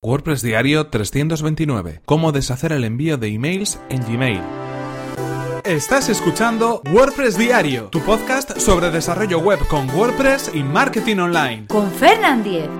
WordPress 0.00 0.42
Diario 0.42 0.86
329. 0.86 2.02
Cómo 2.04 2.30
deshacer 2.30 2.70
el 2.70 2.84
envío 2.84 3.16
de 3.18 3.34
emails 3.34 3.80
en 3.88 4.00
Gmail. 4.00 4.40
Estás 5.64 6.08
escuchando 6.08 6.82
WordPress 6.92 7.36
Diario, 7.36 7.88
tu 7.88 8.00
podcast 8.02 8.56
sobre 8.60 8.92
desarrollo 8.92 9.40
web 9.40 9.58
con 9.66 9.90
WordPress 9.90 10.52
y 10.54 10.62
marketing 10.62 11.16
online. 11.16 11.66
Con 11.66 11.90
Fernand 11.90 12.44
Diez. 12.44 12.70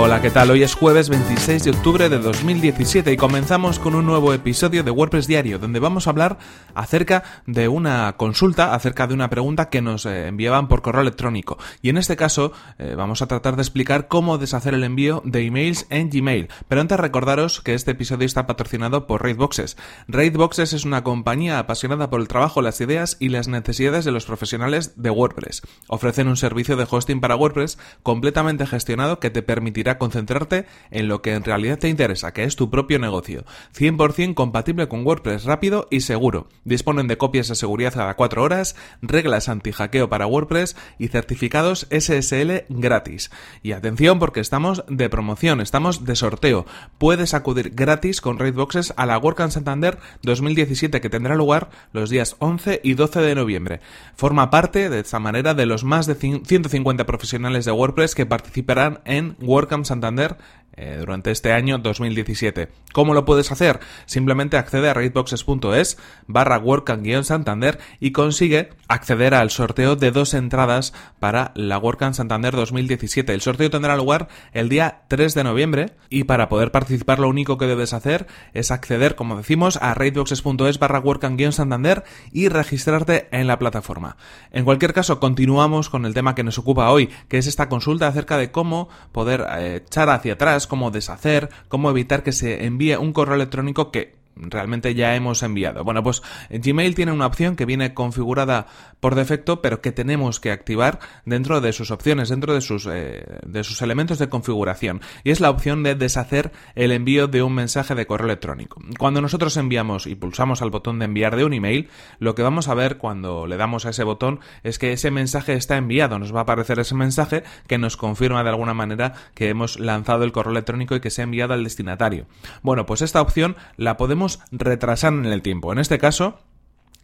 Hola, 0.00 0.22
¿qué 0.22 0.30
tal? 0.30 0.52
Hoy 0.52 0.62
es 0.62 0.76
jueves 0.76 1.08
26 1.08 1.64
de 1.64 1.70
octubre 1.72 2.08
de 2.08 2.20
2017 2.20 3.12
y 3.12 3.16
comenzamos 3.16 3.80
con 3.80 3.96
un 3.96 4.06
nuevo 4.06 4.32
episodio 4.32 4.84
de 4.84 4.92
WordPress 4.92 5.26
Diario, 5.26 5.58
donde 5.58 5.80
vamos 5.80 6.06
a 6.06 6.10
hablar 6.10 6.38
acerca 6.72 7.24
de 7.46 7.66
una 7.66 8.14
consulta, 8.16 8.74
acerca 8.74 9.08
de 9.08 9.14
una 9.14 9.28
pregunta 9.28 9.70
que 9.70 9.82
nos 9.82 10.06
eh, 10.06 10.28
enviaban 10.28 10.68
por 10.68 10.82
correo 10.82 11.02
electrónico. 11.02 11.58
Y 11.82 11.88
en 11.88 11.98
este 11.98 12.14
caso 12.14 12.52
eh, 12.78 12.94
vamos 12.96 13.22
a 13.22 13.26
tratar 13.26 13.56
de 13.56 13.62
explicar 13.62 14.06
cómo 14.06 14.38
deshacer 14.38 14.72
el 14.72 14.84
envío 14.84 15.20
de 15.24 15.44
emails 15.44 15.84
en 15.90 16.10
Gmail. 16.10 16.48
Pero 16.68 16.80
antes 16.80 17.00
recordaros 17.00 17.60
que 17.60 17.74
este 17.74 17.90
episodio 17.90 18.24
está 18.24 18.46
patrocinado 18.46 19.08
por 19.08 19.24
Raidboxes. 19.24 19.76
Raidboxes 20.06 20.74
es 20.74 20.84
una 20.84 21.02
compañía 21.02 21.58
apasionada 21.58 22.08
por 22.08 22.20
el 22.20 22.28
trabajo, 22.28 22.62
las 22.62 22.80
ideas 22.80 23.16
y 23.18 23.30
las 23.30 23.48
necesidades 23.48 24.04
de 24.04 24.12
los 24.12 24.26
profesionales 24.26 24.92
de 24.94 25.10
WordPress. 25.10 25.62
Ofrecen 25.88 26.28
un 26.28 26.36
servicio 26.36 26.76
de 26.76 26.86
hosting 26.88 27.20
para 27.20 27.34
WordPress 27.34 27.78
completamente 28.04 28.64
gestionado 28.64 29.18
que 29.18 29.30
te 29.30 29.42
permitirá 29.42 29.87
concentrarte 29.96 30.66
en 30.90 31.08
lo 31.08 31.22
que 31.22 31.32
en 31.32 31.44
realidad 31.44 31.78
te 31.78 31.88
interesa, 31.88 32.34
que 32.34 32.44
es 32.44 32.56
tu 32.56 32.68
propio 32.68 32.98
negocio. 32.98 33.46
100% 33.74 34.34
compatible 34.34 34.88
con 34.88 35.06
WordPress 35.06 35.44
rápido 35.44 35.88
y 35.90 36.00
seguro. 36.00 36.48
Disponen 36.64 37.08
de 37.08 37.16
copias 37.16 37.48
de 37.48 37.54
seguridad 37.54 37.94
cada 37.94 38.14
4 38.14 38.42
horas, 38.42 38.76
reglas 39.00 39.48
anti-hackeo 39.48 40.10
para 40.10 40.26
WordPress 40.26 40.76
y 40.98 41.08
certificados 41.08 41.86
SSL 41.90 42.64
gratis. 42.68 43.30
Y 43.62 43.72
atención 43.72 44.18
porque 44.18 44.40
estamos 44.40 44.84
de 44.88 45.08
promoción, 45.08 45.60
estamos 45.60 46.04
de 46.04 46.16
sorteo. 46.16 46.66
Puedes 46.98 47.32
acudir 47.32 47.70
gratis 47.74 48.20
con 48.20 48.38
Raidboxes 48.38 48.92
a 48.96 49.06
la 49.06 49.16
WordCamp 49.16 49.52
Santander 49.52 49.98
2017 50.22 51.00
que 51.00 51.10
tendrá 51.10 51.34
lugar 51.34 51.70
los 51.92 52.10
días 52.10 52.36
11 52.40 52.80
y 52.82 52.94
12 52.94 53.20
de 53.20 53.34
noviembre. 53.34 53.80
Forma 54.16 54.50
parte 54.50 54.90
de 54.90 55.00
esta 55.00 55.18
manera 55.20 55.54
de 55.54 55.66
los 55.66 55.84
más 55.84 56.06
de 56.06 56.14
150 56.14 57.06
profesionales 57.06 57.64
de 57.64 57.72
WordPress 57.72 58.14
que 58.14 58.26
participarán 58.26 59.00
en 59.04 59.36
WordCamp 59.40 59.77
Santander 59.84 60.36
eh, 60.80 60.96
durante 61.00 61.32
este 61.32 61.52
año 61.52 61.78
2017. 61.78 62.68
¿Cómo 62.92 63.12
lo 63.12 63.24
puedes 63.24 63.50
hacer? 63.50 63.80
Simplemente 64.06 64.56
accede 64.56 64.88
a 64.88 64.94
raidboxes.es 64.94 65.98
barra 66.28 66.60
WordCamp-Santander 66.60 67.78
y 67.98 68.12
consigue 68.12 68.70
acceder 68.86 69.34
al 69.34 69.50
sorteo 69.50 69.96
de 69.96 70.12
dos 70.12 70.34
entradas 70.34 70.94
para 71.18 71.50
la 71.56 71.78
WordCamp 71.78 72.14
Santander 72.14 72.54
2017. 72.54 73.34
El 73.34 73.40
sorteo 73.40 73.70
tendrá 73.70 73.96
lugar 73.96 74.28
el 74.52 74.68
día 74.68 75.02
3 75.08 75.34
de 75.34 75.44
noviembre 75.44 75.96
y 76.10 76.24
para 76.24 76.48
poder 76.48 76.70
participar 76.70 77.18
lo 77.18 77.28
único 77.28 77.58
que 77.58 77.66
debes 77.66 77.92
hacer 77.92 78.28
es 78.54 78.70
acceder, 78.70 79.16
como 79.16 79.36
decimos, 79.36 79.78
a 79.82 79.94
raidboxes.es 79.94 80.78
barra 80.78 81.02
WordCamp-Santander 81.02 82.04
y 82.32 82.48
registrarte 82.48 83.28
en 83.32 83.48
la 83.48 83.58
plataforma. 83.58 84.16
En 84.52 84.64
cualquier 84.64 84.92
caso, 84.92 85.18
continuamos 85.18 85.88
con 85.88 86.06
el 86.06 86.14
tema 86.14 86.36
que 86.36 86.44
nos 86.44 86.58
ocupa 86.58 86.90
hoy, 86.90 87.10
que 87.28 87.38
es 87.38 87.48
esta 87.48 87.68
consulta 87.68 88.06
acerca 88.06 88.38
de 88.38 88.52
cómo 88.52 88.88
poder 89.10 89.44
eh, 89.58 89.82
echar 89.84 90.08
hacia 90.10 90.34
atrás 90.34 90.67
cómo 90.68 90.90
deshacer, 90.90 91.48
cómo 91.68 91.90
evitar 91.90 92.22
que 92.22 92.32
se 92.32 92.64
envíe 92.64 92.96
un 92.96 93.12
correo 93.12 93.34
electrónico 93.34 93.90
que 93.90 94.17
realmente 94.40 94.94
ya 94.94 95.14
hemos 95.14 95.42
enviado. 95.42 95.84
Bueno, 95.84 96.02
pues 96.02 96.22
Gmail 96.50 96.94
tiene 96.94 97.12
una 97.12 97.26
opción 97.26 97.56
que 97.56 97.64
viene 97.64 97.94
configurada 97.94 98.66
por 99.00 99.14
defecto, 99.14 99.62
pero 99.62 99.80
que 99.80 99.92
tenemos 99.92 100.40
que 100.40 100.50
activar 100.50 100.98
dentro 101.24 101.60
de 101.60 101.72
sus 101.72 101.90
opciones, 101.90 102.28
dentro 102.28 102.54
de 102.54 102.60
sus, 102.60 102.86
eh, 102.90 103.24
de 103.46 103.64
sus 103.64 103.82
elementos 103.82 104.18
de 104.18 104.28
configuración. 104.28 105.00
Y 105.24 105.30
es 105.30 105.40
la 105.40 105.50
opción 105.50 105.82
de 105.82 105.94
deshacer 105.94 106.52
el 106.74 106.92
envío 106.92 107.28
de 107.28 107.42
un 107.42 107.54
mensaje 107.54 107.94
de 107.94 108.06
correo 108.06 108.26
electrónico. 108.26 108.80
Cuando 108.98 109.20
nosotros 109.20 109.56
enviamos 109.56 110.06
y 110.06 110.14
pulsamos 110.14 110.62
al 110.62 110.70
botón 110.70 110.98
de 110.98 111.04
enviar 111.04 111.36
de 111.36 111.44
un 111.44 111.52
email, 111.52 111.88
lo 112.18 112.34
que 112.34 112.42
vamos 112.42 112.68
a 112.68 112.74
ver 112.74 112.98
cuando 112.98 113.46
le 113.46 113.56
damos 113.56 113.86
a 113.86 113.90
ese 113.90 114.04
botón 114.04 114.40
es 114.62 114.78
que 114.78 114.92
ese 114.92 115.10
mensaje 115.10 115.54
está 115.54 115.76
enviado. 115.76 116.18
Nos 116.18 116.34
va 116.34 116.40
a 116.40 116.42
aparecer 116.42 116.78
ese 116.78 116.94
mensaje 116.94 117.42
que 117.66 117.78
nos 117.78 117.96
confirma 117.96 118.42
de 118.42 118.50
alguna 118.50 118.74
manera 118.74 119.14
que 119.34 119.48
hemos 119.48 119.78
lanzado 119.78 120.24
el 120.24 120.32
correo 120.32 120.52
electrónico 120.52 120.94
y 120.94 121.00
que 121.00 121.10
se 121.10 121.22
ha 121.22 121.24
enviado 121.24 121.54
al 121.54 121.64
destinatario. 121.64 122.26
Bueno, 122.62 122.86
pues 122.86 123.02
esta 123.02 123.20
opción 123.20 123.56
la 123.76 123.96
podemos 123.96 124.27
retrasar 124.50 125.12
en 125.12 125.26
el 125.26 125.42
tiempo. 125.42 125.72
En 125.72 125.78
este 125.78 125.98
caso, 125.98 126.38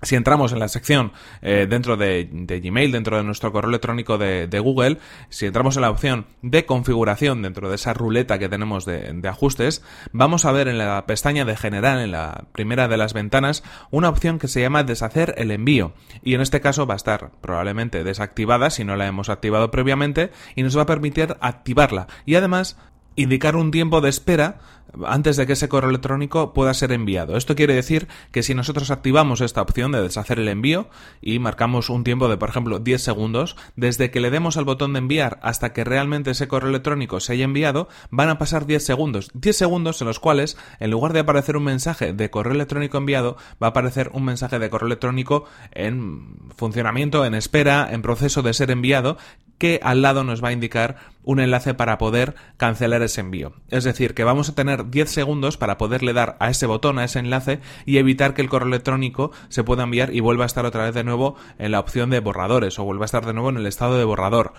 si 0.05 0.17
entramos 0.17 0.53
en 0.53 0.59
la 0.59 0.69
sección 0.69 1.12
eh, 1.43 1.67
dentro 1.69 1.97
de, 1.97 2.29
Gmail, 2.31 2.93
dentro 2.93 3.17
de 3.17 3.25
nuestro 3.25 3.53
correo 3.53 3.71
electrónico 3.71 4.19
de, 4.19 4.59
Google, 4.59 4.99
si 5.29 5.47
entramos 5.47 5.77
en 5.77 5.83
la 5.83 5.91
opción 5.91 6.27
de 6.43 6.67
configuración 6.67 7.43
dentro 7.43 7.69
de 7.69 7.77
esa 7.77 7.95
ruleta 7.95 8.39
que 8.39 8.49
tenemos 8.49 8.84
de, 8.84 9.21
ajustes, 9.29 9.83
vamos 10.13 10.45
a 10.45 10.53
ver 10.53 10.69
en 10.69 10.79
la 10.79 11.07
pestaña 11.07 11.45
de 11.45 11.57
general, 11.57 12.01
en 12.01 12.13
la 12.13 12.45
primera 12.53 12.89
de 12.89 12.97
las 12.97 13.15
ventanas, 13.15 13.63
una 13.91 14.09
opción 14.09 14.39
que 14.39 14.49
se 14.49 14.61
llama 14.61 14.84
deshacer 14.84 15.34
el 15.39 15.51
envío. 15.51 15.95
Y 16.23 16.34
en 16.34 16.41
este 16.41 16.61
caso 16.61 16.87
va 16.87 16.95
a 16.95 16.97
estar 16.97 17.31
probablemente 17.41 18.05
desactivada 18.05 18.71
si 18.71 18.84
no 18.84 18.97
la 18.97 19.07
hemos 19.07 19.29
activado 19.29 19.71
previamente 19.71 20.31
y 20.55 20.63
nos 20.63 20.77
va 20.77 20.83
a 20.83 20.87
permitir 20.87 21.37
activarla. 21.41 22.07
Y 22.27 22.34
además 22.34 22.77
indicar 23.17 23.57
un 23.57 23.71
tiempo 23.71 24.01
de 24.01 24.11
espera 24.11 24.59
antes 25.07 25.37
de 25.37 25.47
que 25.47 25.55
ese 25.55 25.69
correo 25.69 25.91
electrónico 25.91 26.53
pueda 26.53 26.75
ser 26.75 26.93
enviado. 26.93 27.37
Esto 27.37 27.57
quiere 27.57 27.75
decir 27.75 28.09
que 28.31 28.43
si 28.43 28.55
nosotros 28.55 28.91
activamos 28.91 29.41
esta 29.41 29.63
opción 29.63 29.93
de 29.93 30.03
deshacer 30.03 30.39
el 30.39 30.49
envío 30.49 30.89
y 31.21 31.39
marcamos 31.39 31.91
un 31.91 32.05
tiempo 32.05 32.29
de, 32.29 32.37
por 32.37 32.49
ejemplo, 32.49 32.79
10 32.79 33.03
segundos, 33.03 33.57
desde 33.77 34.11
que 34.11 34.21
le 34.21 34.31
demos 34.31 34.57
al 34.57 34.65
botón 34.65 34.93
de 34.93 35.01
enviar 35.01 35.39
hasta 35.43 35.73
que 35.73 35.85
realmente 35.85 36.31
ese 36.31 36.49
correo 36.49 36.71
electrónico 36.71 37.21
se 37.21 37.33
haya 37.33 37.45
enviado, 37.45 37.89
van 38.11 38.29
a 38.29 38.39
pasar 38.39 38.67
10 38.67 38.85
segundos. 38.85 39.31
10 39.35 39.57
segundos 39.57 40.01
en 40.01 40.07
los 40.07 40.21
cuales, 40.21 40.57
en 40.81 40.91
lugar 40.91 41.13
de 41.13 41.21
aparecer 41.21 41.57
un 41.57 41.65
mensaje 41.65 42.13
de 42.13 42.31
correo 42.31 42.55
electrónico 42.55 42.99
enviado, 42.99 43.37
va 43.63 43.69
a 43.69 43.71
aparecer 43.71 44.11
un 44.13 44.25
mensaje 44.25 44.59
de 44.59 44.71
correo 44.71 44.87
electrónico 44.87 45.45
en 45.73 46.39
funcionamiento, 46.57 47.25
en 47.25 47.35
espera, 47.35 47.89
en 47.91 48.03
proceso 48.03 48.43
de 48.43 48.55
ser 48.55 48.71
enviado, 48.71 49.17
que 49.65 49.81
al 49.83 50.03
lado 50.03 50.25
nos 50.25 50.45
va 50.45 50.49
a 50.49 50.53
indicar 50.53 50.97
un 51.23 51.41
enlace 51.41 51.73
para 51.73 51.97
poder 51.97 52.35
cancelar 52.59 53.01
ese 53.01 53.23
envío. 53.23 53.55
Es 53.71 53.85
decir, 53.85 54.13
que 54.13 54.23
vamos 54.23 54.51
a 54.51 54.55
tener 54.55 54.91
10 54.91 55.09
segundos 55.09 55.57
para 55.57 55.79
poderle 55.79 56.13
dar 56.13 56.37
a 56.39 56.51
ese 56.51 56.67
botón, 56.67 56.99
a 56.99 57.05
ese 57.05 57.21
enlace 57.21 57.61
y 57.87 57.97
evitar 57.97 58.35
que 58.35 58.43
el 58.43 58.51
correo 58.51 58.69
electrónico 58.69 59.31
se 59.49 59.65
pueda 59.65 59.85
enviar 59.85 60.15
y 60.15 60.21
vuelva 60.21 60.45
a 60.45 60.49
estar 60.49 60.67
otra 60.67 60.85
vez 60.85 60.95
de 60.95 61.03
nuevo 61.03 61.37
en 61.59 61.73
la 61.73 61.81
opción 61.81 62.11
de 62.11 62.21
borradores 62.21 62.79
o 62.79 62.85
vuelva 62.85 63.05
a 63.05 63.07
estar 63.07 63.25
de 63.25 63.33
nuevo 63.33 63.49
en 63.49 63.57
el 63.57 63.67
estado 63.67 63.97
de 63.97 64.05
borrador. 64.05 64.53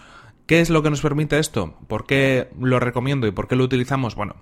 ¿Qué 0.48 0.60
es 0.60 0.72
lo 0.72 0.82
que 0.82 0.90
nos 0.90 1.02
permite 1.02 1.38
esto? 1.38 1.76
¿Por 1.88 2.08
qué 2.08 2.50
lo 2.60 2.80
recomiendo 2.80 3.28
y 3.28 3.32
por 3.32 3.48
qué 3.48 3.56
lo 3.56 3.64
utilizamos? 3.64 4.16
Bueno, 4.16 4.38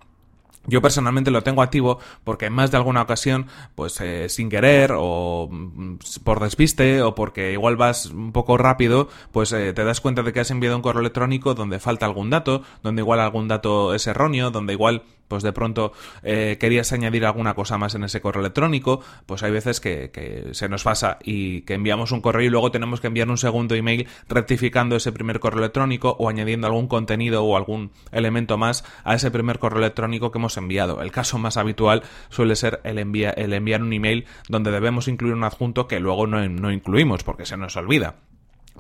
yo 0.66 0.82
personalmente 0.82 1.32
lo 1.32 1.44
tengo 1.44 1.62
activo 1.62 2.00
porque 2.24 2.46
en 2.46 2.54
más 2.54 2.72
de 2.72 2.78
alguna 2.78 3.02
ocasión, 3.02 3.48
pues 3.76 4.00
eh, 4.02 4.30
sin 4.30 4.50
querer 4.50 4.94
o 4.96 5.50
mm, 5.52 5.98
por 6.24 6.40
despiste 6.40 7.02
o 7.02 7.16
porque 7.16 7.52
igual 7.54 7.76
vas 7.76 8.08
un 8.08 8.32
poco 8.32 8.58
rápido, 8.58 9.10
pues 9.32 9.52
eh, 9.52 9.74
te 9.74 9.84
das 9.84 10.02
cuenta 10.02 10.24
de 10.24 10.32
que 10.34 10.40
has 10.40 10.52
enviado 10.52 10.76
un 10.76 10.82
correo 10.82 11.02
electrónico 11.02 11.54
donde 11.54 11.80
falta 11.80 12.06
algún 12.06 12.30
dato, 12.30 12.64
donde 12.82 13.02
igual 13.02 13.20
algún 13.20 13.48
dato 13.48 13.94
es 13.94 14.08
erróneo, 14.08 14.52
donde 14.52 14.74
igual 14.74 15.04
pues 15.28 15.44
de 15.44 15.54
pronto 15.54 15.94
eh, 16.24 16.58
querías 16.60 16.92
añadir 16.94 17.26
alguna 17.26 17.54
cosa 17.54 17.78
más 17.78 17.96
en 17.96 18.04
ese 18.04 18.22
correo 18.22 18.42
electrónico, 18.42 19.02
pues 19.26 19.44
hay 19.44 19.52
veces 19.52 19.80
que, 19.80 20.50
se 20.52 20.70
nos 20.70 20.84
pasa 20.84 21.18
y 21.24 21.62
que 21.62 21.74
enviamos 21.74 22.12
un 22.12 22.22
correo 22.22 22.48
y 22.48 22.50
luego 22.50 22.72
tenemos 22.72 23.02
que 23.02 23.08
enviar 23.08 23.30
un 23.30 23.38
segundo 23.38 23.76
email 23.76 24.08
rectificando 24.28 24.96
ese 24.96 25.12
primer 25.12 25.40
correo 25.40 25.60
electrónico 25.60 26.16
o 26.20 26.30
añadiendo 26.30 26.68
algún 26.68 26.88
contenido 26.88 27.44
o 27.44 27.58
algún 27.58 27.92
elemento 28.12 28.58
más 28.58 28.84
a 29.04 29.16
ese 29.16 29.32
primer 29.32 29.60
correo 29.60 29.80
electrónico 29.80 30.32
que 30.32 30.38
hemos 30.38 30.58
enviado. 30.58 31.02
El 31.02 31.12
caso 31.12 31.38
más 31.38 31.58
habitual 31.58 32.04
suele 32.30 32.56
ser 32.56 32.82
el, 32.84 32.98
enviar 32.98 33.82
un 33.82 33.94
email 33.94 34.26
donde 34.50 34.72
debemos 34.72 35.08
incluir 35.08 35.34
un 35.34 35.44
adjunto 35.44 35.88
que 35.88 36.00
luego 36.00 36.28
no 36.28 36.72
incluimos 36.72 37.24
porque 37.24 37.46
se 37.46 37.58
nos 37.58 37.76
olvida. 37.76 38.16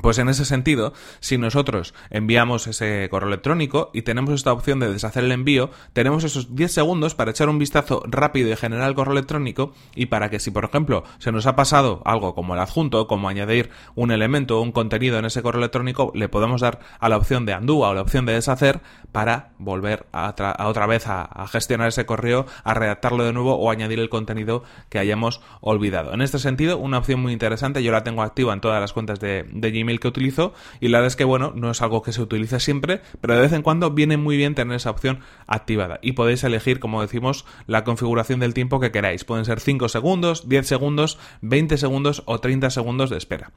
Pues 0.01 0.17
en 0.17 0.27
ese 0.27 0.43
sentido, 0.43 0.93
si 1.19 1.37
nosotros 1.37 1.93
enviamos 2.09 2.65
ese 2.65 3.07
correo 3.11 3.27
electrónico 3.27 3.91
y 3.93 4.01
tenemos 4.01 4.33
esta 4.33 4.51
opción 4.51 4.79
de 4.79 4.91
deshacer 4.91 5.23
el 5.23 5.31
envío, 5.31 5.69
tenemos 5.93 6.23
esos 6.23 6.55
10 6.55 6.71
segundos 6.71 7.13
para 7.13 7.29
echar 7.29 7.47
un 7.47 7.59
vistazo 7.59 8.01
rápido 8.07 8.49
y 8.49 8.55
generar 8.55 8.89
el 8.89 8.95
correo 8.95 9.13
electrónico 9.13 9.73
y 9.95 10.07
para 10.07 10.31
que 10.31 10.39
si, 10.39 10.49
por 10.49 10.65
ejemplo, 10.65 11.03
se 11.19 11.31
nos 11.31 11.45
ha 11.45 11.55
pasado 11.55 12.01
algo 12.05 12.33
como 12.33 12.55
el 12.55 12.59
adjunto, 12.59 13.05
como 13.07 13.29
añadir 13.29 13.69
un 13.93 14.11
elemento 14.11 14.57
o 14.57 14.63
un 14.63 14.71
contenido 14.71 15.19
en 15.19 15.25
ese 15.25 15.43
correo 15.43 15.59
electrónico, 15.59 16.11
le 16.15 16.27
podemos 16.27 16.61
dar 16.61 16.79
a 16.99 17.07
la 17.07 17.17
opción 17.17 17.45
de 17.45 17.55
undo 17.55 17.77
o 17.77 17.93
la 17.93 18.01
opción 18.01 18.25
de 18.25 18.33
deshacer 18.33 18.81
para 19.11 19.51
volver 19.59 20.07
a, 20.11 20.33
otra 20.65 20.87
vez 20.87 21.05
a, 21.07 21.45
gestionar 21.47 21.89
ese 21.89 22.07
correo, 22.07 22.47
a 22.63 22.73
redactarlo 22.73 23.23
de 23.23 23.31
nuevo 23.31 23.55
o 23.55 23.69
añadir 23.69 23.99
el 23.99 24.09
contenido 24.09 24.63
que 24.89 24.97
hayamos 24.97 25.39
olvidado. 25.61 26.13
En 26.13 26.21
este 26.21 26.39
sentido, 26.39 26.79
una 26.79 26.97
opción 26.97 27.21
muy 27.21 27.31
interesante, 27.31 27.83
yo 27.83 27.91
la 27.91 28.03
tengo 28.03 28.23
activa 28.23 28.53
en 28.53 28.59
todas 28.59 28.81
las 28.81 28.91
cuentas 28.91 29.19
de, 29.19 29.45
de 29.51 29.71
Gmail 29.71 29.82
Que 29.99 30.07
utilizo 30.07 30.53
y 30.79 30.87
la 30.87 30.97
verdad 30.99 31.07
es 31.07 31.15
que, 31.15 31.23
bueno, 31.23 31.51
no 31.55 31.69
es 31.69 31.81
algo 31.81 32.01
que 32.01 32.11
se 32.11 32.21
utilice 32.21 32.59
siempre, 32.59 33.01
pero 33.21 33.35
de 33.35 33.41
vez 33.41 33.53
en 33.53 33.61
cuando 33.61 33.91
viene 33.91 34.17
muy 34.17 34.37
bien 34.37 34.55
tener 34.55 34.75
esa 34.75 34.89
opción 34.89 35.19
activada 35.45 35.99
y 36.01 36.13
podéis 36.13 36.43
elegir, 36.43 36.79
como 36.79 37.01
decimos, 37.01 37.45
la 37.67 37.83
configuración 37.83 38.39
del 38.39 38.53
tiempo 38.53 38.79
que 38.79 38.91
queráis. 38.91 39.23
Pueden 39.23 39.45
ser 39.45 39.59
5 39.59 39.89
segundos, 39.89 40.49
10 40.49 40.67
segundos, 40.67 41.19
20 41.41 41.77
segundos 41.77 42.23
o 42.25 42.39
30 42.39 42.69
segundos 42.69 43.09
de 43.09 43.17
espera. 43.17 43.51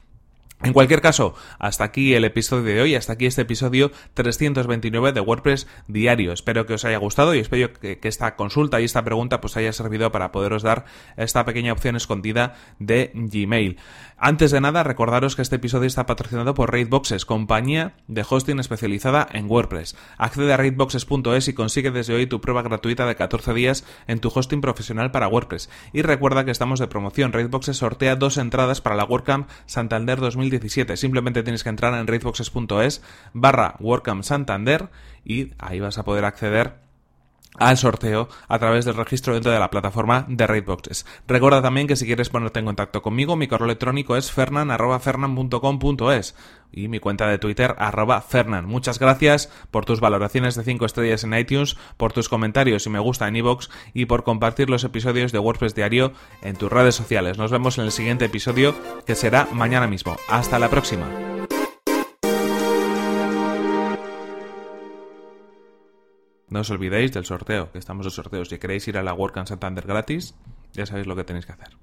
En 0.63 0.73
cualquier 0.73 1.01
caso, 1.01 1.35
hasta 1.59 1.83
aquí 1.83 2.15
el 2.15 2.25
episodio 2.25 2.63
de 2.63 2.81
hoy, 2.81 2.95
hasta 2.95 3.13
aquí 3.13 3.27
este 3.27 3.43
episodio 3.43 3.91
329 4.15 5.13
de 5.13 5.21
WordPress 5.21 5.67
diario. 5.87 6.33
Espero 6.33 6.65
que 6.65 6.73
os 6.73 6.83
haya 6.83 6.97
gustado 6.97 7.35
y 7.35 7.39
espero 7.39 7.71
que, 7.73 7.99
esta 8.01 8.35
consulta 8.35 8.81
y 8.81 8.85
esta 8.85 9.03
pregunta 9.03 9.39
pues 9.39 9.55
haya 9.55 9.71
servido 9.71 10.11
para 10.11 10.31
poderos 10.31 10.63
dar 10.63 10.85
esta 11.15 11.45
pequeña 11.45 11.73
opción 11.73 11.95
escondida 11.95 12.55
de 12.79 13.11
Gmail. 13.13 13.77
Antes 14.17 14.49
de 14.49 14.59
nada, 14.59 14.81
recordaros 14.83 15.35
que 15.35 15.43
este 15.43 15.57
episodio 15.57 15.85
está 15.85 16.07
patrocinado 16.07 16.55
por 16.55 16.71
Raidboxes, 16.71 17.25
compañía 17.25 17.93
de 18.07 18.25
hosting 18.27 18.59
especializada 18.59 19.27
en 19.31 19.47
WordPress. 19.47 19.95
Accede 20.17 20.53
a 20.53 20.57
raidboxes.es 20.57 21.49
y 21.49 21.53
consigue 21.53 21.91
desde 21.91 22.15
hoy 22.15 22.25
tu 22.25 22.41
prueba 22.41 22.63
gratuita 22.63 23.05
de 23.05 23.15
14 23.15 23.53
días 23.53 23.85
en 24.07 24.19
tu 24.19 24.31
hosting 24.33 24.61
profesional 24.61 25.11
para 25.11 25.27
WordPress. 25.27 25.69
Y 25.93 26.01
recuerda 26.01 26.45
que 26.45 26.51
estamos 26.51 26.79
de 26.79 26.87
promoción. 26.87 27.31
Raidboxes 27.31 27.77
sortea 27.77 28.15
dos 28.15 28.37
entradas 28.37 28.81
para 28.81 28.95
la 28.95 29.05
WordCamp 29.05 29.47
Santander 29.67 30.19
2017. 30.49 30.97
Simplemente 30.97 31.43
tienes 31.43 31.63
que 31.63 31.69
entrar 31.69 31.93
en 31.93 32.07
raidboxes.es 32.07 33.01
barra 33.33 33.75
WordCamp 33.79 34.23
Santander 34.23 34.89
y 35.23 35.53
ahí 35.59 35.79
vas 35.79 35.97
a 35.97 36.05
poder 36.05 36.25
acceder 36.25 36.86
al 37.57 37.77
sorteo 37.77 38.29
a 38.47 38.59
través 38.59 38.85
del 38.85 38.95
registro 38.95 39.33
dentro 39.33 39.51
de 39.51 39.59
la 39.59 39.69
plataforma 39.69 40.25
de 40.27 40.47
Raidboxes. 40.47 41.05
Recuerda 41.27 41.61
también 41.61 41.87
que 41.87 41.95
si 41.95 42.05
quieres 42.05 42.29
ponerte 42.29 42.59
en 42.59 42.65
contacto 42.65 43.01
conmigo, 43.01 43.35
mi 43.35 43.47
correo 43.47 43.65
electrónico 43.65 44.15
es 44.15 44.31
fernan.fernan.com.es 44.31 46.35
y 46.71 46.87
mi 46.87 46.99
cuenta 46.99 47.27
de 47.27 47.37
Twitter 47.37 47.75
fernan. 48.27 48.65
Muchas 48.65 48.99
gracias 48.99 49.49
por 49.71 49.85
tus 49.85 49.99
valoraciones 49.99 50.55
de 50.55 50.63
5 50.63 50.85
estrellas 50.85 51.23
en 51.23 51.33
iTunes, 51.33 51.77
por 51.97 52.13
tus 52.13 52.29
comentarios 52.29 52.85
y 52.85 52.89
me 52.89 52.99
gusta 52.99 53.27
en 53.27 53.35
iVoox 53.37 53.69
y 53.93 54.05
por 54.05 54.23
compartir 54.23 54.69
los 54.69 54.83
episodios 54.83 55.31
de 55.31 55.39
WordPress 55.39 55.75
Diario 55.75 56.13
en 56.41 56.55
tus 56.55 56.71
redes 56.71 56.95
sociales. 56.95 57.37
Nos 57.37 57.51
vemos 57.51 57.77
en 57.77 57.85
el 57.85 57.91
siguiente 57.91 58.25
episodio 58.25 58.75
que 59.05 59.15
será 59.15 59.47
mañana 59.51 59.87
mismo. 59.87 60.17
Hasta 60.29 60.59
la 60.59 60.69
próxima. 60.69 61.36
No 66.49 66.61
os 66.61 66.71
olvidéis 66.71 67.11
del 67.11 67.25
sorteo, 67.25 67.71
que 67.71 67.77
estamos 67.77 68.05
en 68.05 68.11
sorteos. 68.11 68.47
Si 68.47 68.57
queréis 68.57 68.87
ir 68.87 68.97
a 68.97 69.03
la 69.03 69.13
WordCamp 69.13 69.47
Santander 69.47 69.85
gratis, 69.85 70.33
ya 70.71 70.85
sabéis 70.85 71.07
lo 71.07 71.15
que 71.15 71.25
tenéis 71.25 71.45
que 71.45 71.51
hacer. 71.51 71.75